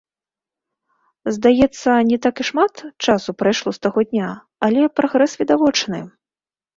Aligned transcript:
Здаецца, 1.35 1.89
не 2.09 2.17
так 2.23 2.35
і 2.43 2.45
шмат 2.49 2.81
часу 3.07 3.35
прайшло 3.41 3.73
з 3.77 3.83
таго 3.87 3.99
дня, 4.09 4.29
але 4.69 4.81
прагрэс 5.01 5.31
відавочны. 5.43 5.99